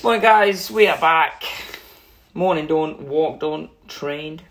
[0.00, 0.70] Morning, guys.
[0.70, 1.42] We are back.
[2.32, 4.44] Morning done, Walked on, trained.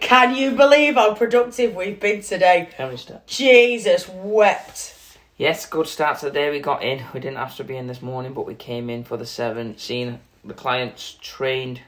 [0.00, 2.70] Can you believe how productive we've been today?
[2.78, 3.26] Every step.
[3.26, 4.94] Jesus wept.
[5.36, 6.50] Yes, good start to the day.
[6.50, 7.04] We got in.
[7.12, 9.76] We didn't have to be in this morning, but we came in for the seven.
[9.76, 11.82] Seen the clients trained.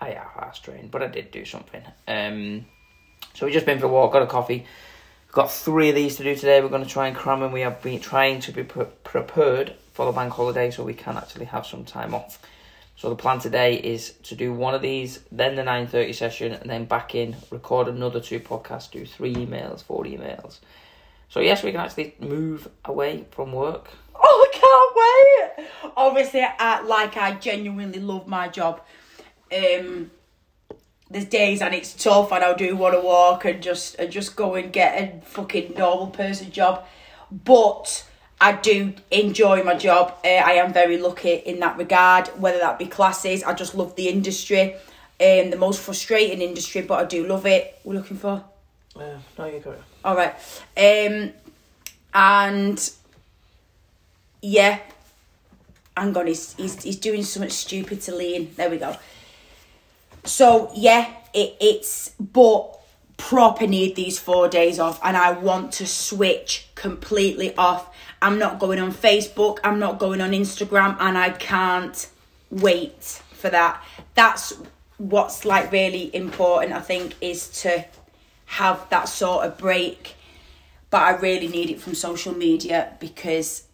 [0.00, 1.82] I asked trained, but I did do something.
[2.08, 2.66] Um,
[3.34, 4.66] so we just been for a walk, got a coffee.
[5.32, 6.60] Got three of these to do today.
[6.60, 7.52] We're going to try and cram them.
[7.52, 11.16] We have been trying to be pre- prepared for the bank holiday so we can
[11.16, 12.38] actually have some time off.
[12.96, 16.52] So the plan today is to do one of these, then the nine thirty session,
[16.52, 20.60] and then back in, record another two podcasts, do three emails, four emails.
[21.28, 23.90] So yes, we can actually move away from work.
[24.14, 25.92] Oh, I can't wait.
[25.94, 28.80] Obviously, I, like I genuinely love my job.
[29.54, 30.10] Um,
[31.10, 34.36] there's days and it's tough, and I do want to walk and just and just
[34.36, 36.84] go and get a fucking normal person job,
[37.30, 38.04] but.
[38.38, 40.14] I do enjoy my job.
[40.22, 43.42] Uh, I am very lucky in that regard, whether that be classes.
[43.42, 44.74] I just love the industry.
[45.18, 47.80] Um, the most frustrating industry, but I do love it.
[47.82, 48.44] We're looking for.
[48.94, 49.74] Uh, no, you go.
[50.04, 50.34] All right.
[50.76, 51.32] Um,
[52.12, 52.90] and
[54.42, 54.80] yeah,
[55.96, 58.52] hang on, he's, he's, he's doing something stupid to Lean.
[58.56, 58.96] There we go.
[60.26, 62.78] So yeah, it, it's but
[63.16, 67.94] proper need these four days off, and I want to switch completely off.
[68.20, 69.58] I'm not going on Facebook.
[69.64, 72.08] I'm not going on Instagram, and I can't
[72.50, 73.82] wait for that.
[74.14, 74.52] That's
[74.98, 76.72] what's like really important.
[76.72, 77.84] I think is to
[78.46, 80.14] have that sort of break.
[80.88, 83.64] But I really need it from social media because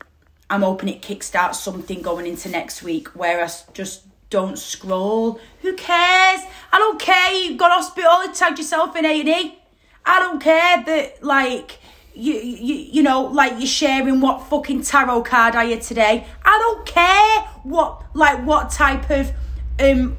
[0.48, 5.38] I'm hoping it kickstarts something going into next week where I just don't scroll.
[5.60, 6.40] Who cares?
[6.72, 7.34] I don't care.
[7.34, 9.58] You've got hospital and tagged yourself in A and E.
[10.04, 11.78] I don't care that like
[12.14, 16.26] you, you you know like you're sharing what fucking tarot card are you today.
[16.42, 19.32] I don't care what like what type of
[19.78, 20.16] um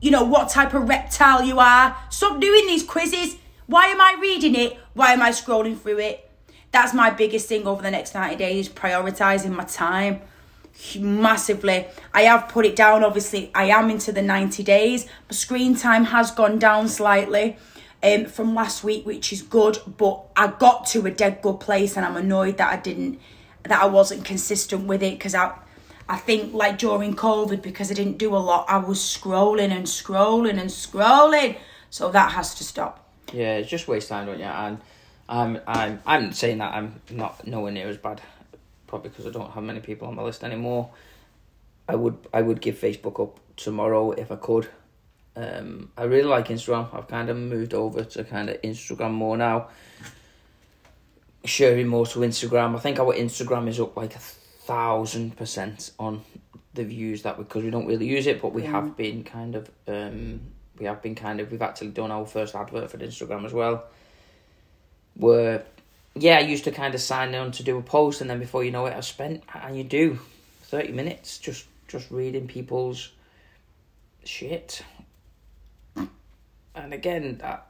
[0.00, 1.96] you know what type of reptile you are.
[2.08, 3.36] Stop doing these quizzes.
[3.66, 4.78] Why am I reading it?
[4.94, 6.28] Why am I scrolling through it?
[6.72, 10.22] That's my biggest thing over the next 90 days, prioritizing my time
[10.98, 11.86] massively.
[12.12, 16.04] I have put it down, obviously, I am into the 90 days, but screen time
[16.06, 17.56] has gone down slightly
[18.02, 21.96] um, from last week, which is good, but I got to a dead good place
[21.96, 23.20] and I'm annoyed that I didn't,
[23.64, 25.54] that I wasn't consistent with it because I,
[26.08, 29.86] I think like during COVID, because I didn't do a lot, I was scrolling and
[29.86, 31.56] scrolling and scrolling.
[31.90, 33.06] So that has to stop.
[33.32, 34.44] Yeah, it's just waste time, don't you?
[34.44, 34.78] And
[35.28, 38.20] I'm I'm I'm saying that I'm not nowhere near as bad,
[38.92, 40.90] probably because I don't have many people on my list anymore.
[41.88, 44.68] I would I would give Facebook up tomorrow if I could.
[45.34, 46.94] Um, I really like Instagram.
[46.94, 49.68] I've kind of moved over to kind of Instagram more now.
[51.46, 52.76] Sharing more to Instagram.
[52.76, 56.22] I think our Instagram is up like a thousand percent on
[56.74, 59.54] the views that we because we don't really use it, but we have been kind
[59.54, 60.40] of um
[60.78, 63.84] we have been kind of we've actually done our first advert for Instagram as well.
[65.14, 65.64] Where
[66.14, 68.64] yeah, I used to kind of sign on to do a post and then before
[68.64, 70.18] you know it I spent and you do
[70.62, 73.10] thirty minutes just just reading people's
[74.24, 74.82] shit.
[76.74, 77.66] And again, that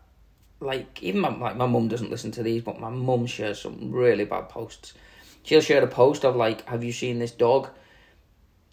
[0.61, 3.93] like even my like my mum doesn't listen to these, but my mum shares some
[3.93, 4.95] really bad posts.
[5.43, 7.69] She'll share a post of like, "Have you seen this dog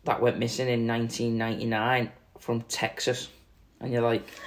[0.03, 3.29] that went missing in nineteen ninety nine from Texas?"
[3.79, 4.23] And you're like,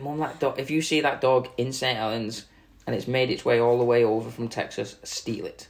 [0.00, 0.58] "Mum, that dog.
[0.58, 2.46] If you see that dog in St Helens
[2.86, 5.68] and it's made its way all the way over from Texas, steal it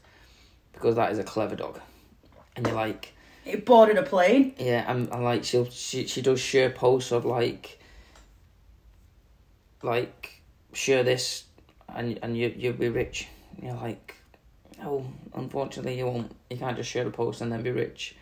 [0.72, 1.80] because that is a clever dog."
[2.56, 3.12] And you're like,
[3.44, 4.54] It boarded a plane.
[4.58, 7.78] yeah, and, and like she'll she she does share posts of like
[9.82, 10.40] like
[10.72, 11.44] share this
[11.88, 13.28] and and you you'll be rich.
[13.56, 14.14] And you're like,
[14.82, 16.34] oh, unfortunately you won't.
[16.50, 18.16] You can't just share a post and then be rich.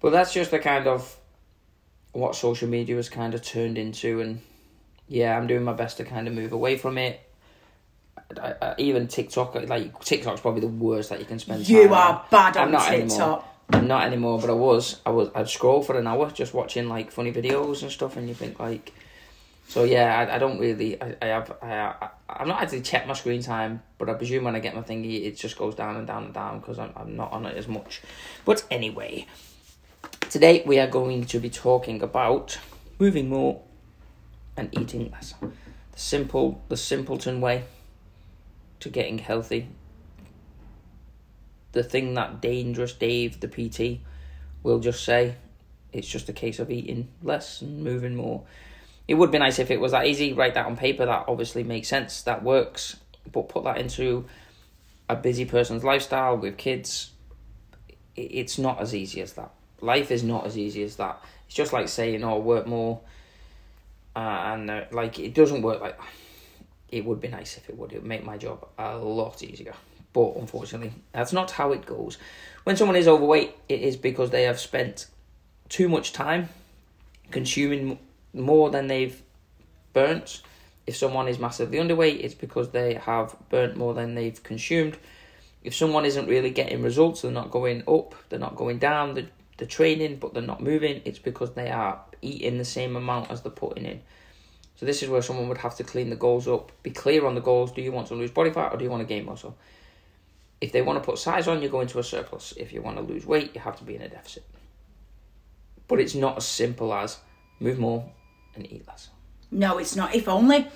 [0.00, 1.16] But that's just the kind of
[2.12, 4.40] what social media has kind of turned into, and
[5.08, 7.20] yeah, I'm doing my best to kind of move away from it.
[8.38, 11.68] I, I, even TikTok, like TikTok's probably the worst that you can spend.
[11.68, 11.98] You time on.
[11.98, 13.08] are bad I'm on not anymore.
[13.08, 13.46] TikTok.
[13.72, 15.00] I'm not anymore, but I was.
[15.06, 15.30] I was.
[15.34, 18.58] I'd scroll for an hour just watching like funny videos and stuff, and you think
[18.58, 18.92] like,
[19.68, 21.00] so yeah, I, I don't really.
[21.00, 21.56] I, I have.
[21.62, 24.74] I, I I'm not actually check my screen time, but I presume when I get
[24.74, 27.46] my thingy, it just goes down and down and down because I'm I'm not on
[27.46, 28.02] it as much.
[28.44, 29.26] But anyway,
[30.28, 32.58] today we are going to be talking about
[32.98, 33.62] moving more
[34.56, 35.34] and eating less.
[35.40, 37.64] The simple, the simpleton way
[38.80, 39.68] to getting healthy
[41.72, 44.00] the thing that dangerous Dave, the PT,
[44.62, 45.36] will just say
[45.92, 48.42] it's just a case of eating less and moving more.
[49.08, 50.32] It would be nice if it was that easy.
[50.32, 51.06] Write that on paper.
[51.06, 52.22] That obviously makes sense.
[52.22, 52.96] That works.
[53.32, 54.26] But put that into
[55.08, 57.10] a busy person's lifestyle with kids.
[58.16, 59.50] It's not as easy as that.
[59.80, 61.22] life is not as easy as that.
[61.46, 63.00] It's just like saying, "Oh, work more,"
[64.14, 65.98] uh, and uh, like it doesn't work like.
[66.90, 67.92] It would be nice if it would.
[67.92, 69.74] It would make my job a lot easier.
[70.12, 72.18] But unfortunately, that's not how it goes.
[72.64, 75.06] When someone is overweight, it is because they have spent
[75.68, 76.48] too much time
[77.30, 77.98] consuming
[78.34, 79.22] more than they've
[79.92, 80.42] burnt.
[80.86, 84.96] If someone is massively underweight, it's because they have burnt more than they've consumed.
[85.62, 89.28] If someone isn't really getting results, they're not going up, they're not going down, they're,
[89.58, 93.42] they're training but they're not moving, it's because they are eating the same amount as
[93.42, 94.00] they're putting in.
[94.80, 97.34] So this is where someone would have to clean the goals up, be clear on
[97.34, 97.70] the goals.
[97.70, 99.54] Do you want to lose body fat or do you want to gain muscle?
[100.58, 102.54] If they want to put size on, you go into a surplus.
[102.56, 104.42] If you want to lose weight, you have to be in a deficit.
[105.86, 107.18] But it's not as simple as
[107.60, 108.10] move more
[108.54, 109.10] and eat less.
[109.50, 110.14] No, it's not.
[110.14, 110.66] If only.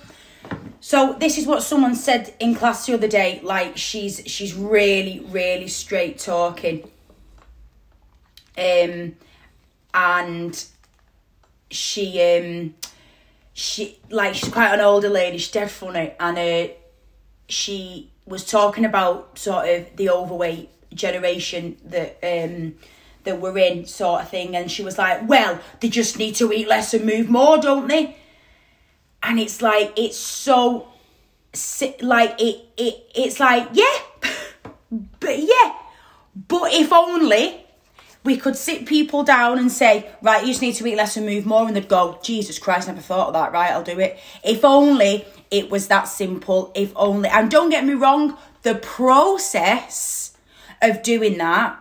[0.81, 3.41] So this is what someone said in class the other day.
[3.43, 6.91] Like she's she's really really straight talking.
[8.59, 9.17] Um,
[9.95, 10.62] and
[11.71, 12.75] she um
[13.55, 15.39] she like she's quite an older lady.
[15.39, 16.73] She's dead funny, and uh,
[17.49, 22.75] she was talking about sort of the overweight generation that um
[23.23, 24.56] that we're in, sort of thing.
[24.56, 27.87] And she was like, "Well, they just need to eat less and move more, don't
[27.87, 28.17] they?"
[29.23, 30.89] And it's like it's so
[32.03, 33.99] like it it it's like yeah,
[35.21, 35.75] but yeah,
[36.49, 37.64] but if only
[38.25, 41.26] we could sit people down and say, right, you just need to eat less and
[41.26, 44.19] move more, and they'd go, Jesus Christ, never thought of that, right, I'll do it.
[44.43, 47.29] If only it was that simple, if only.
[47.29, 50.37] And don't get me wrong, the process
[50.81, 51.79] of doing that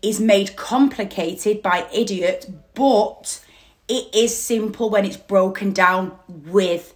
[0.00, 3.44] is made complicated by idiots, but
[3.88, 6.94] it is simple when it's broken down with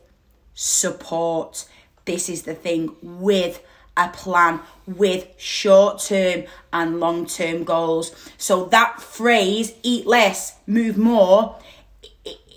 [0.54, 1.66] support.
[2.04, 3.62] This is the thing with
[3.96, 8.30] a plan with short term and long term goals.
[8.38, 11.58] So that phrase, eat less, move more,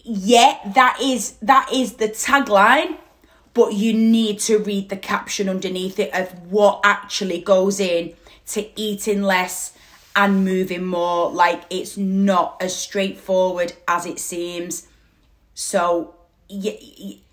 [0.05, 2.97] yeah, that is that is the tagline,
[3.53, 8.13] but you need to read the caption underneath it of what actually goes in
[8.47, 9.75] to eating less
[10.15, 11.31] and moving more.
[11.31, 14.87] Like it's not as straightforward as it seems.
[15.55, 16.13] So
[16.47, 16.73] yeah,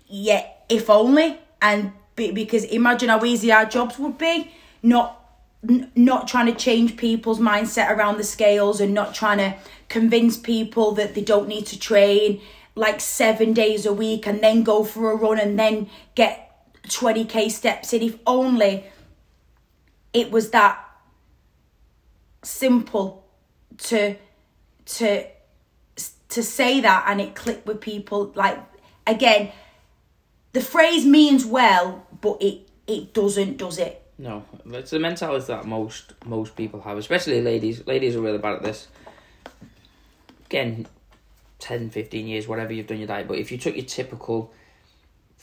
[0.07, 4.51] yeah if only and because imagine how easy our jobs would be
[4.81, 5.19] not
[5.95, 9.55] not trying to change people's mindset around the scales and not trying to
[9.87, 12.41] convince people that they don't need to train
[12.75, 16.49] like seven days a week and then go for a run and then get
[16.87, 18.01] 20k steps in.
[18.01, 18.83] If only
[20.11, 20.79] it was that
[22.43, 23.25] simple
[23.77, 24.15] to
[24.85, 25.25] to
[26.29, 28.59] to say that and it clicked with people like
[29.07, 29.51] again
[30.53, 33.99] the phrase means well, but it it doesn't, does it?
[34.17, 37.85] No, it's the mentality that most most people have, especially ladies.
[37.85, 38.87] Ladies are really bad at this.
[40.45, 40.85] Again,
[41.59, 44.53] 10, 15 years, whatever you've done your diet, but if you took your typical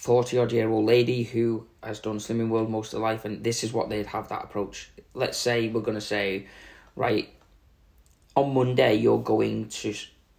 [0.00, 3.42] 40 odd year old lady who has done Slimming World most of her life, and
[3.44, 4.90] this is what they'd have that approach.
[5.12, 6.46] Let's say we're going to say,
[6.96, 7.28] right,
[8.36, 9.94] on Monday, you're going to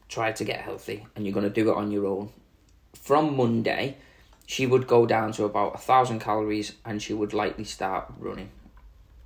[0.08, 2.30] try to get healthy and you're going to do it on your own.
[2.96, 3.98] From Monday,
[4.52, 8.50] she would go down to about a thousand calories and she would likely start running.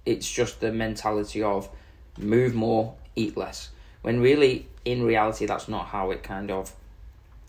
[0.06, 1.68] It's just the mentality of
[2.16, 3.72] move more, eat less.
[4.04, 6.76] When really, in reality, that's not how it kind of,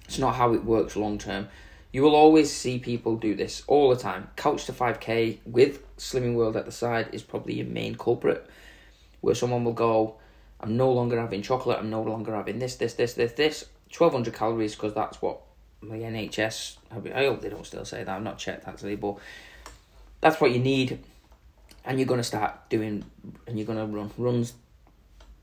[0.06, 1.48] it's not how it works long term.
[1.92, 4.30] You will always see people do this all the time.
[4.36, 8.48] Couch to 5k with Slimming World at the side is probably your main culprit,
[9.20, 10.16] where someone will go,
[10.60, 14.32] I'm no longer having chocolate, I'm no longer having this, this, this, this, this, 1200
[14.32, 15.42] calories because that's what
[15.82, 16.76] the NHS.
[16.90, 18.16] I hope they don't still say that.
[18.16, 19.16] I've not checked actually, but
[20.20, 20.98] that's what you need,
[21.84, 23.04] and you're to start doing,
[23.46, 24.10] and you're to run.
[24.16, 24.54] Runs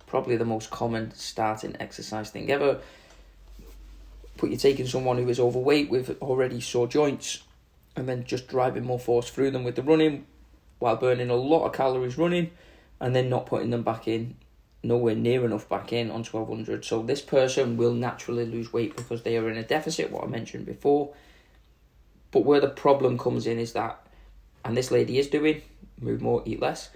[0.08, 2.80] probably the most common starting exercise thing ever.
[4.38, 7.44] But you're taking someone who is overweight with already sore joints,
[7.96, 10.26] and then just driving more force through them with the running,
[10.80, 12.52] while burning a lot of calories running,
[13.00, 14.36] and then not putting them back in
[14.84, 16.84] nowhere near enough back in on 1200.
[16.84, 20.28] So this person will naturally lose weight because they are in a deficit, what I
[20.28, 21.14] mentioned before.
[22.32, 24.06] But where the problem comes in is that,
[24.66, 25.62] and this lady is doing,
[26.02, 26.90] move more, eat less.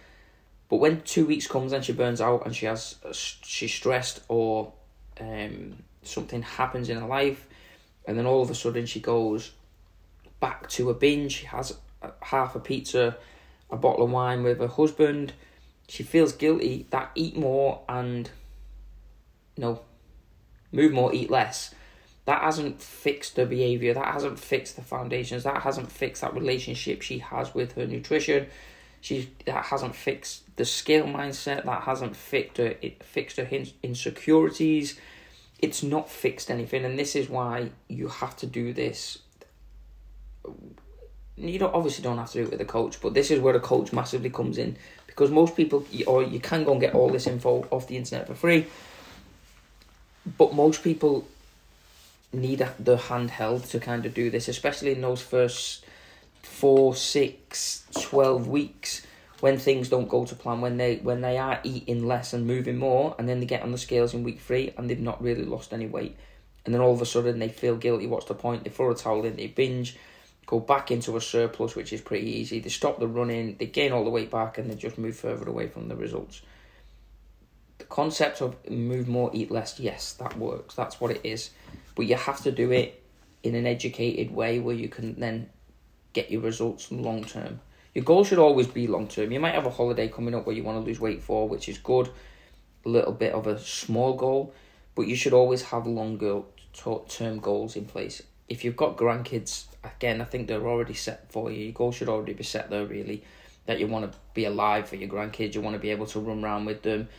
[0.69, 4.73] But when two weeks comes and she burns out and she has, she's stressed or
[5.21, 7.47] um, something happens in her life,
[8.05, 9.51] and then all of a sudden she goes
[10.39, 11.77] back to a binge, she has
[12.21, 13.17] half a pizza,
[13.69, 15.33] a bottle of wine with her husband,
[15.87, 18.29] she feels guilty that eat more and
[19.57, 19.81] no
[20.71, 21.73] move more eat less
[22.25, 27.01] that hasn't fixed her behavior that hasn't fixed the foundations that hasn't fixed that relationship
[27.01, 28.47] she has with her nutrition
[29.01, 31.65] She that hasn't fixed the scale mindset.
[31.65, 33.47] That hasn't fixed her it fixed her
[33.83, 34.99] insecurities.
[35.59, 39.19] It's not fixed anything, and this is why you have to do this.
[41.35, 43.55] You don't obviously don't have to do it with a coach, but this is where
[43.55, 44.77] a coach massively comes in
[45.17, 48.27] because most people, or you can go and get all this info off the internet
[48.27, 48.67] for free,
[50.37, 51.27] but most people
[52.31, 55.83] need a, the handheld to kind of do this, especially in those first
[56.43, 59.07] four, six, twelve weeks
[59.39, 62.77] when things don't go to plan, when they when they are eating less and moving
[62.77, 65.45] more, and then they get on the scales in week three and they've not really
[65.45, 66.15] lost any weight,
[66.63, 68.05] and then all of a sudden they feel guilty.
[68.05, 68.63] What's the point?
[68.63, 69.97] They throw a towel in, they binge,
[70.47, 72.59] go back into a surplus, which is pretty easy.
[72.59, 75.47] They stop the running, they gain all the weight back, and they just move further
[75.47, 76.41] away from the results.
[77.77, 80.73] The concept of move more, eat less, yes, that works.
[80.73, 81.51] That's what it is
[81.97, 83.03] but you have to do it
[83.41, 85.49] in an educated way where you can then
[86.13, 87.59] get your results long term.
[87.95, 89.31] Your goal should always be long term.
[89.31, 91.67] You might have a holiday coming up where you want to lose weight for, which
[91.67, 92.07] is good,
[92.85, 94.53] a little bit of a small goal,
[94.93, 96.43] but you should always have longer
[97.09, 98.21] term goals in place.
[98.47, 101.65] If you've got grandkids, again, I think they're already set for you.
[101.65, 103.23] Your goal should already be set there, really.
[103.65, 106.19] That you want to be alive for your grandkids, you want to be able to
[106.19, 107.09] run around with them,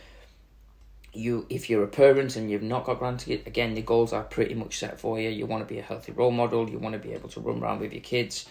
[1.13, 4.53] you if you're a parent and you've not got grandkids, again the goals are pretty
[4.53, 5.29] much set for you.
[5.29, 6.69] You want to be a healthy role model.
[6.69, 8.47] You want to be able to run around with your kids.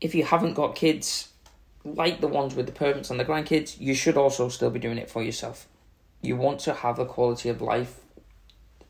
[0.00, 1.28] If you haven't got kids,
[1.84, 4.98] like the ones with the parents and the grandkids, you should also still be doing
[4.98, 5.68] it for yourself.
[6.20, 8.00] You want to have a quality of life,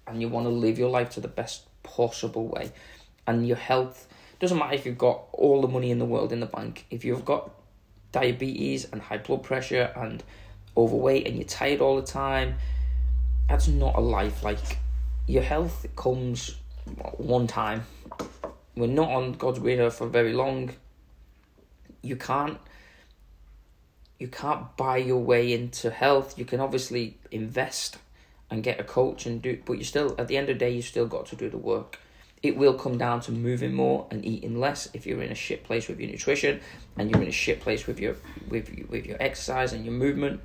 [0.06, 2.72] and you want to live your life to the best possible way,
[3.26, 4.08] and your health
[4.38, 6.84] doesn't matter if you've got all the money in the world in the bank.
[6.90, 7.50] If you've got
[8.10, 10.22] diabetes and high blood pressure and
[10.76, 12.56] overweight and you're tired all the time,
[13.48, 14.42] that's not a life.
[14.42, 14.78] Like
[15.28, 16.56] your health comes
[17.16, 17.84] one time.
[18.74, 20.70] We're not on God's earth for very long.
[22.02, 22.58] You can't
[24.18, 26.38] you can't buy your way into health.
[26.38, 27.98] You can obviously invest
[28.52, 30.71] and get a coach and do but you still at the end of the day
[30.71, 31.99] you still got to do the work.
[32.42, 35.64] It will come down to moving more and eating less if you're in a shit
[35.64, 36.61] place with your nutrition
[36.99, 38.16] and you're in a shit place with your
[38.49, 40.40] with with your exercise and your movement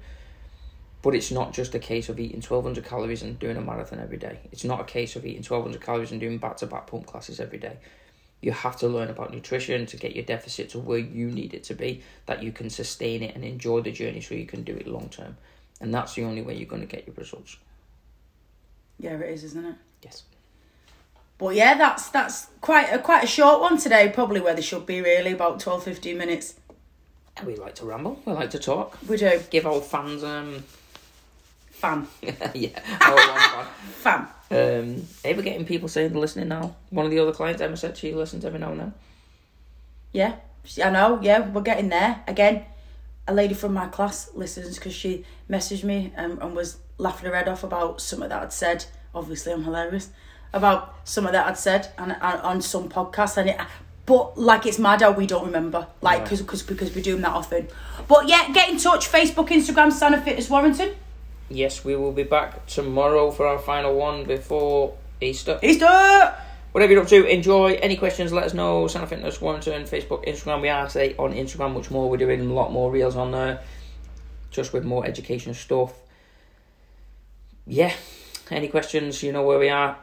[1.01, 4.17] but it's not just a case of eating 1200 calories and doing a marathon every
[4.17, 4.39] day.
[4.51, 7.39] It's not a case of eating 1200 calories and doing back to back pump classes
[7.39, 7.77] every day.
[8.41, 11.63] You have to learn about nutrition to get your deficit to where you need it
[11.65, 14.75] to be, that you can sustain it and enjoy the journey so you can do
[14.75, 15.37] it long term.
[15.79, 17.57] And that's the only way you're going to get your results.
[18.99, 19.75] Yeah, it is, isn't it?
[20.03, 20.23] Yes.
[21.37, 24.85] But yeah, that's that's quite a quite a short one today, probably where they should
[24.85, 26.55] be really, about 12, 15 minutes.
[27.45, 28.97] we like to ramble, we like to talk.
[29.07, 29.39] We do.
[29.51, 30.63] Give old fans um
[31.77, 32.07] Fan.
[32.55, 33.67] yeah, our one
[34.01, 34.27] fan.
[34.49, 36.75] Um, hey, we're getting people saying they're listening now.
[36.89, 38.93] One of the other clients, Emma said she listens every now and then.
[40.11, 40.35] Yeah,
[40.83, 41.19] I know.
[41.21, 42.65] Yeah, we're getting there again.
[43.27, 47.35] A lady from my class listens because she messaged me and, and was laughing her
[47.35, 48.85] head off about something that I'd said.
[49.13, 50.09] Obviously, I'm hilarious
[50.53, 53.59] about something that I'd said and, and on some podcast, and it.
[54.05, 56.67] But like it's mad how we don't remember, like because yeah.
[56.67, 57.67] because we do them that often.
[58.07, 59.11] But yeah, get in touch.
[59.11, 60.95] Facebook, Instagram, Santa Fitness Warrington
[61.49, 65.59] yes, we will be back tomorrow for our final one before Easter.
[65.61, 66.35] Easter!
[66.77, 67.73] Whatever you're up to, enjoy.
[67.81, 68.85] Any questions, let us know.
[68.85, 70.61] Santa Fitness, Warrington, Facebook, Instagram.
[70.61, 72.07] We are today on Instagram much more.
[72.07, 73.63] We're doing a lot more reels on there,
[74.51, 75.91] just with more education stuff.
[77.65, 77.95] Yeah,
[78.51, 79.97] any questions, you know where we are.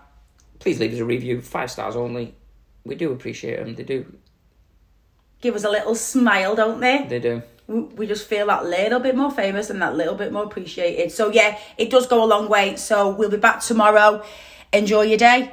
[0.58, 2.34] Please leave us a review, five stars only.
[2.84, 4.12] We do appreciate them, they do.
[5.40, 7.06] Give us a little smile, don't they?
[7.08, 10.42] They do we just feel that little bit more famous and that little bit more
[10.42, 11.12] appreciated.
[11.12, 12.74] So yeah, it does go a long way.
[12.74, 14.24] So we'll be back tomorrow.
[14.72, 15.52] Enjoy your day.